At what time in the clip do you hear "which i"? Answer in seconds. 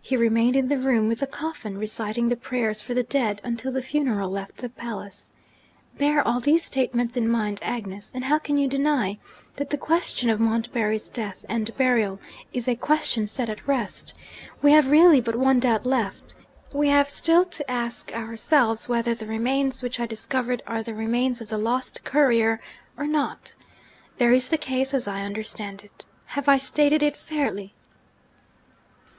19.82-20.06